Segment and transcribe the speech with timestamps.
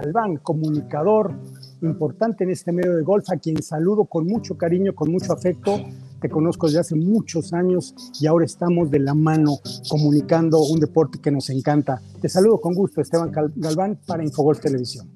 [0.00, 1.34] Galván, comunicador
[1.82, 5.78] importante en este medio de golf, a quien saludo con mucho cariño, con mucho afecto.
[6.20, 11.18] Te conozco desde hace muchos años y ahora estamos de la mano comunicando un deporte
[11.18, 12.00] que nos encanta.
[12.20, 15.08] Te saludo con gusto, Esteban Galván, para Infogolf Televisión.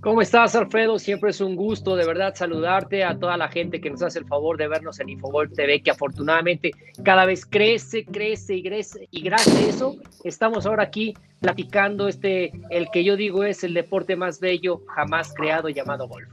[0.00, 0.98] ¿Cómo estás, Alfredo?
[0.98, 4.24] Siempre es un gusto de verdad saludarte a toda la gente que nos hace el
[4.24, 6.70] favor de vernos en Infogol TV, que afortunadamente
[7.04, 9.08] cada vez crece, crece y crece.
[9.10, 13.74] Y gracias a eso estamos ahora aquí platicando este, el que yo digo es el
[13.74, 16.30] deporte más bello jamás creado llamado golf.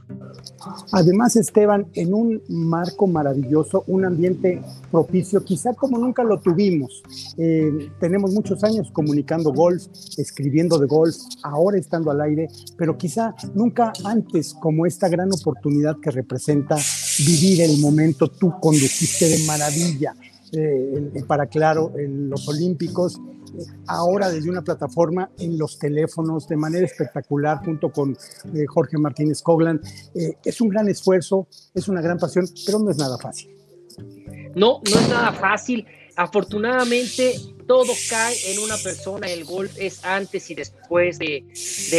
[0.92, 7.02] Además, Esteban, en un marco maravilloso, un ambiente propicio, quizá como nunca lo tuvimos.
[7.36, 9.84] Eh, tenemos muchos años comunicando golf,
[10.16, 15.98] escribiendo de golf, ahora estando al aire, pero quizá nunca antes como esta gran oportunidad
[16.00, 16.76] que representa
[17.18, 18.28] vivir el momento.
[18.28, 20.14] Tú condujiste de maravilla
[20.52, 23.20] eh, para, claro, en los Olímpicos
[23.86, 29.42] ahora desde una plataforma en los teléfonos de manera espectacular junto con eh, Jorge Martínez
[29.42, 29.80] Coglan.
[30.14, 33.50] Eh, es un gran esfuerzo, es una gran pasión, pero no es nada fácil.
[34.54, 35.86] No, no es nada fácil.
[36.16, 37.36] Afortunadamente,
[37.68, 39.28] todo cae en una persona.
[39.28, 41.44] El golf es antes y después de,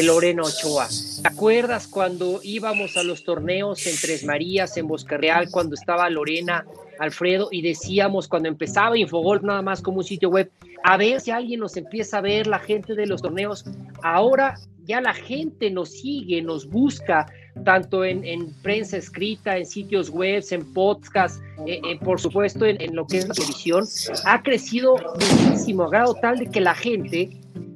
[0.04, 0.90] Lorena Ochoa.
[1.22, 6.10] ¿Te acuerdas cuando íbamos a los torneos en Tres Marías, en Bosque Real, cuando estaba
[6.10, 6.66] Lorena,
[7.00, 10.52] Alfredo, y decíamos cuando empezaba Infogolf nada más como un sitio web,
[10.84, 13.66] a ver si alguien nos empieza a ver, la gente de los torneos.
[14.04, 17.28] Ahora ya la gente nos sigue, nos busca,
[17.64, 23.06] tanto en, prensa escrita, en sitios web, en podcast, eh, eh, por supuesto en, lo
[23.06, 23.86] que es la televisión.
[24.26, 27.30] Ha crecido muchísimo, a grado tal de que la gente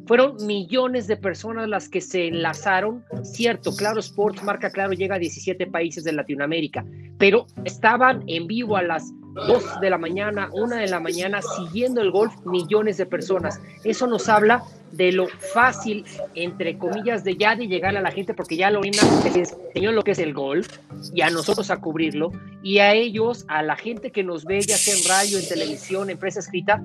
[0.06, 3.04] fueron millones de personas las que se enlazaron.
[3.24, 6.86] Cierto, Claro Sports, marca Claro, llega a 17 países de Latinoamérica,
[7.18, 12.02] pero estaban en vivo a las 2 de la mañana, 1 de la mañana, siguiendo
[12.02, 13.60] el golf millones de personas.
[13.84, 18.36] Eso nos habla de lo fácil, entre comillas, de ya de llegar a la gente,
[18.36, 20.68] porque ya Lorena les enseñó lo que es el golf
[21.14, 22.32] y a nosotros a cubrirlo,
[22.62, 26.10] y a ellos, a la gente que nos ve, ya sea en radio, en televisión,
[26.12, 26.84] en prensa escrita,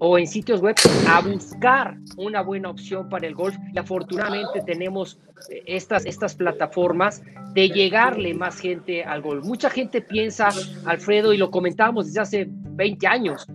[0.00, 0.74] o en sitios web
[1.08, 5.18] a buscar una buena opción para el golf y afortunadamente tenemos
[5.50, 7.22] eh, estas, estas plataformas
[7.52, 9.44] de llegarle más gente al golf.
[9.44, 10.48] Mucha gente piensa,
[10.86, 13.46] Alfredo, y lo comentábamos desde hace 20 años,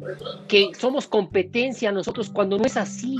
[0.47, 3.17] que somos competencia nosotros cuando no es así.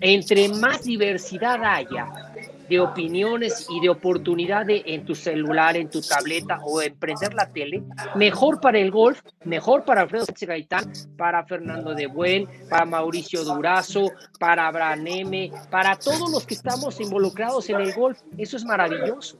[0.00, 2.31] Entre más diversidad haya,
[2.68, 7.52] de opiniones y de oportunidad en tu celular, en tu tableta o en prender la
[7.52, 7.82] tele,
[8.14, 13.44] mejor para el golf, mejor para Alfredo Sánchez Gaitán, para Fernando de Buen, para Mauricio
[13.44, 18.18] Durazo, para Abraham M, para todos los que estamos involucrados en el golf.
[18.38, 19.38] Eso es maravilloso.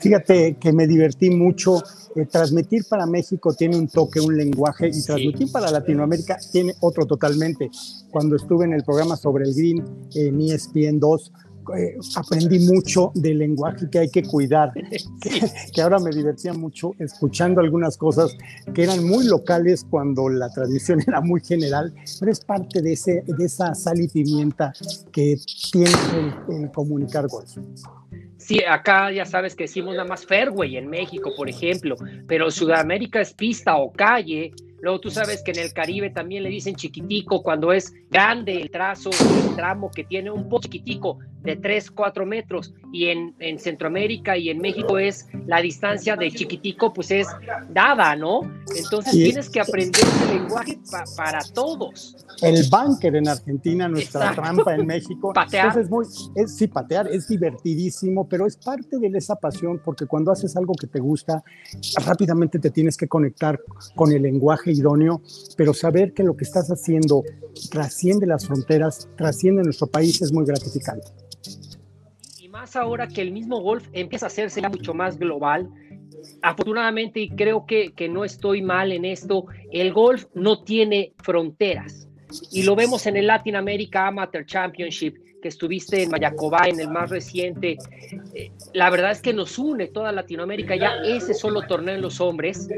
[0.00, 1.82] Fíjate que me divertí mucho.
[2.14, 7.06] Eh, transmitir para México tiene un toque, un lenguaje, y transmitir para Latinoamérica tiene otro
[7.06, 7.70] totalmente.
[8.10, 11.32] Cuando estuve en el programa sobre el Green en ESPN 2,
[11.76, 14.72] eh, aprendí mucho del lenguaje que hay que cuidar,
[15.74, 18.36] que, ahora me divertía mucho escuchando algunas cosas
[18.74, 23.22] que eran muy locales cuando la transmisión era muy general, pero es parte de, ese,
[23.26, 24.72] de esa sal y pimienta
[25.12, 25.38] que
[25.72, 25.90] tiene
[26.48, 27.58] el, comunicar golf.
[28.38, 31.94] Sí, acá ya sabes que decimos nada más fairway en México, por ejemplo,
[32.26, 34.52] pero Sudamérica es pista o calle,
[34.82, 38.68] Luego tú sabes que en el Caribe también le dicen chiquitico cuando es grande el
[38.68, 42.74] trazo, el tramo que tiene un poco chiquitico de 3, 4 metros.
[42.92, 47.28] Y en, en Centroamérica y en México es la distancia de chiquitico, pues es
[47.70, 48.40] dada, ¿no?
[48.76, 50.78] Entonces tienes que aprender el lenguaje
[51.16, 52.16] para todos.
[52.42, 55.32] El bunker en Argentina, nuestra trampa en México.
[55.32, 55.78] Patear.
[55.78, 60.32] es muy, es, sí, patear es divertidísimo, pero es parte de esa pasión porque cuando
[60.32, 61.42] haces algo que te gusta,
[62.04, 63.60] rápidamente te tienes que conectar
[63.94, 65.22] con el lenguaje idóneo,
[65.56, 67.22] pero saber que lo que estás haciendo
[67.70, 71.06] trasciende las fronteras, trasciende nuestro país es muy gratificante.
[72.38, 75.68] Y más ahora que el mismo golf empieza a hacerse mucho más global.
[76.42, 82.08] Afortunadamente, y creo que, que no estoy mal en esto, el golf no tiene fronteras.
[82.50, 86.88] Y lo vemos en el Latin America Amateur Championship que estuviste en Mayacobá, en el
[86.88, 87.76] más reciente.
[88.34, 92.20] Eh, la verdad es que nos une toda Latinoamérica ya ese solo torneo en los
[92.20, 92.68] hombres,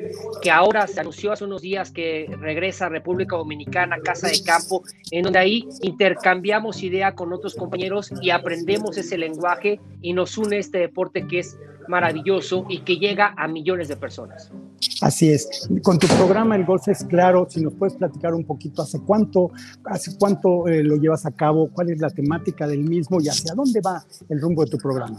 [0.42, 4.82] que ahora se anunció hace unos días que regresa a República Dominicana, Casa de Campo,
[5.12, 10.58] en donde ahí intercambiamos idea con otros compañeros y aprendemos ese lenguaje y nos une
[10.58, 11.56] este deporte que es
[11.88, 14.50] maravilloso y que llega a millones de personas.
[15.00, 15.68] Así es.
[15.82, 19.50] Con tu programa El Golf es Claro, si nos puedes platicar un poquito, ¿hace cuánto,
[19.84, 21.68] hace cuánto eh, lo llevas a cabo?
[21.72, 25.18] ¿Cuál es la temática del mismo y hacia dónde va el rumbo de tu programa?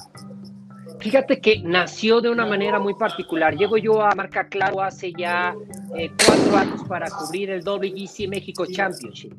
[0.99, 3.55] Fíjate que nació de una manera muy particular.
[3.55, 5.53] Llego yo a Marca Claro hace ya
[5.95, 9.33] eh, cuatro años para cubrir el WGC México Championship.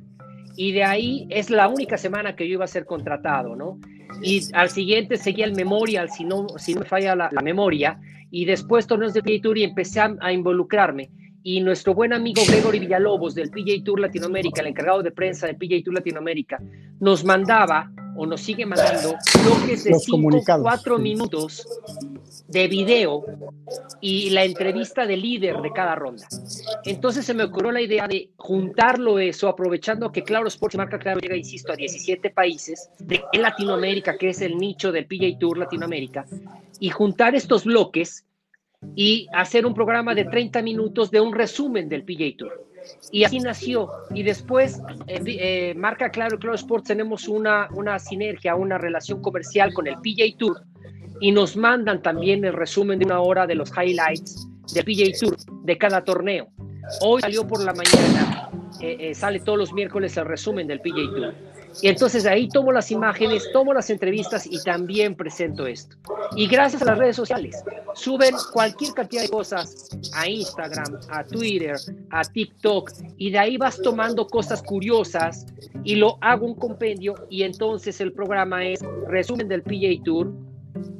[0.56, 3.78] Y de ahí es la única semana que yo iba a ser contratado, ¿no?
[4.22, 7.98] Y al siguiente seguía el Memorial, si no, si no me falla la, memoria,
[8.30, 11.10] y después torneos de PGA Tour y empecé a, involucrarme.
[11.42, 15.56] Y nuestro buen amigo Gregory Villalobos del PGA Tour Latinoamérica, el encargado de prensa del
[15.56, 16.60] PGA Tour Latinoamérica,
[16.98, 19.14] nos mandaba o nos sigue mandando
[19.44, 21.64] bloques de 5 4 minutos
[22.48, 23.24] de video
[24.00, 26.26] y la entrevista del líder de cada ronda.
[26.84, 30.98] Entonces se me ocurrió la idea de juntarlo eso, aprovechando que Claro Sports y Marca
[30.98, 35.58] Claro llega, insisto, a 17 países de Latinoamérica, que es el nicho del PGA Tour
[35.58, 36.24] Latinoamérica,
[36.78, 38.24] y juntar estos bloques
[38.94, 42.66] y hacer un programa de 30 minutos de un resumen del PGA Tour.
[43.10, 43.90] Y así nació.
[44.14, 49.20] Y después, eh, eh, Marca Claro y Claro Sports tenemos una, una sinergia, una relación
[49.20, 50.62] comercial con el PGA Tour
[51.20, 55.36] y nos mandan también el resumen de una hora de los highlights del PGA Tour
[55.64, 56.48] de cada torneo.
[57.00, 61.34] Hoy salió por la mañana, eh, sale todos los miércoles el resumen del PGA Tour.
[61.82, 65.96] Y entonces ahí tomo las imágenes, tomo las entrevistas y también presento esto.
[66.34, 67.62] Y gracias a las redes sociales,
[67.94, 71.76] suben cualquier cantidad de cosas a Instagram, a Twitter,
[72.10, 75.46] a TikTok, y de ahí vas tomando cosas curiosas
[75.84, 80.32] y lo hago un compendio y entonces el programa es resumen del PJ Tour,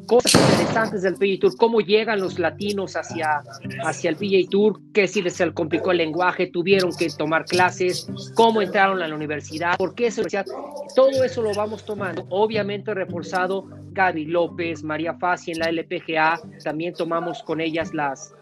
[0.06, 3.42] cosas interesantes del PGA Tour, cómo llegan los latinos hacia,
[3.84, 8.62] hacia el PGA Tour, qué si les complicó el lenguaje, tuvieron que tomar clases, cómo
[8.62, 10.46] entraron a la universidad, por qué universidad.
[10.94, 16.94] Todo eso lo vamos tomando, obviamente reforzado Gaby López, María Faci en la LPGA, también
[16.94, 18.34] tomamos con ellas las,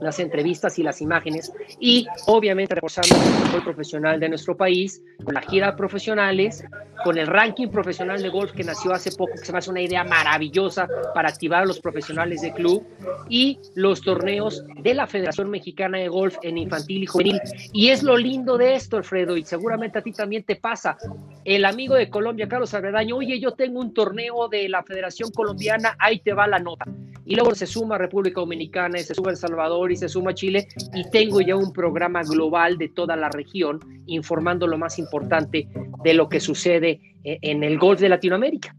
[0.00, 5.34] las entrevistas y las imágenes y obviamente reforzando el fútbol profesional de nuestro país, con
[5.34, 6.64] la gira profesionales,
[7.04, 9.80] con el ranking profesional de golf que nació hace poco, que se me hace una
[9.80, 12.84] idea maravillosa para activar a los profesionales de club
[13.28, 17.40] y los torneos de la Federación Mexicana de Golf en infantil y juvenil.
[17.72, 20.96] Y es lo lindo de esto, Alfredo, y seguramente a ti también te pasa.
[21.44, 25.96] El amigo de Colombia, Carlos Agredaño, oye, yo tengo un torneo de la Federación Colombiana,
[25.98, 26.84] ahí te va la nota.
[27.24, 29.55] Y luego se suma República Dominicana, y se suma El Salvador
[29.90, 34.66] y se suma Chile, y tengo ya un programa global de toda la región informando
[34.66, 35.68] lo más importante
[36.04, 38.74] de lo que sucede eh, en el golf de Latinoamérica.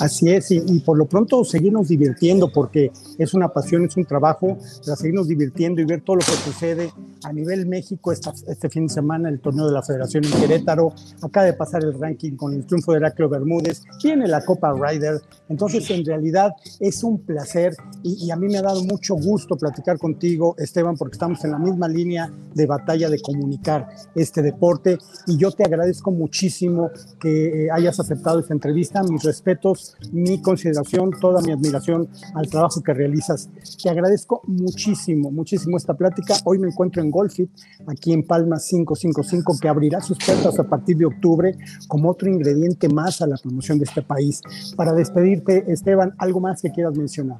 [0.00, 4.58] Así es, y, por lo pronto seguirnos divirtiendo porque es una pasión, es un trabajo,
[4.84, 6.90] para seguirnos divirtiendo y ver todo lo que sucede
[7.24, 10.92] a nivel México este fin de semana, el torneo de la Federación en Querétaro,
[11.22, 15.20] acaba de pasar el ranking con el triunfo de Heraclio Bermúdez, tiene la Copa Ryder,
[15.48, 19.56] entonces en realidad es un placer y, y a mí me ha dado mucho gusto
[19.56, 24.98] platicar contigo, Esteban, porque estamos en la misma línea de batalla de comunicar este deporte
[25.26, 26.90] y yo te agradezco muchísimo
[27.20, 32.82] que eh, hayas aceptado esta entrevista, mis respetos, mi consideración, toda mi admiración al trabajo
[32.82, 33.48] que realizas.
[33.82, 36.34] Te agradezco muchísimo, muchísimo esta plática.
[36.44, 37.50] Hoy me encuentro en Golfit,
[37.86, 41.56] aquí en Palma 555, que abrirá sus puertas a partir de octubre
[41.86, 44.42] como otro ingrediente más a la promoción de este país.
[44.76, 47.38] Para despedirte, Esteban, ¿algo más que quieras mencionar?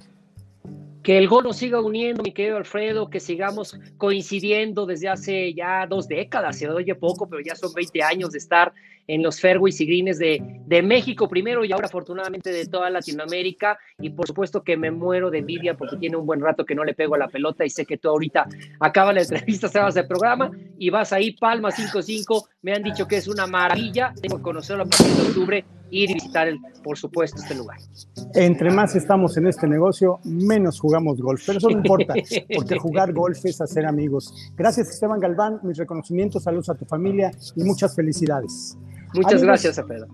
[1.02, 5.87] Que el gol nos siga uniendo, mi querido Alfredo, que sigamos coincidiendo desde hace ya
[5.87, 8.72] dos décadas, se oye poco, pero ya son 20 años de estar
[9.08, 13.78] en los fairways y greens de, de México primero y ahora afortunadamente de toda Latinoamérica.
[13.99, 16.84] Y por supuesto que me muero de envidia porque tiene un buen rato que no
[16.84, 18.47] le pego a la pelota y sé que tú ahorita
[18.78, 23.07] acaba la entrevista, se vas del programa y vas ahí, Palma 5-5, me han dicho
[23.09, 26.59] que es una maravilla, tengo que conocerlo a partir de octubre ir y visitar, el,
[26.83, 27.78] por supuesto, este lugar.
[28.35, 32.14] Entre más estamos en este negocio, menos jugamos golf, pero eso no importa,
[32.54, 34.33] porque jugar golf es hacer amigos.
[34.57, 38.78] Gracias, Esteban Galván, mis reconocimientos, saludos a tu familia y muchas felicidades.
[39.12, 40.07] Muchas gracias, Pedro.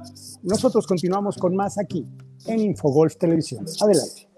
[0.43, 2.05] Nosotros continuamos con más aquí
[2.47, 3.64] en Infogolf Televisión.
[3.81, 4.28] Adelante.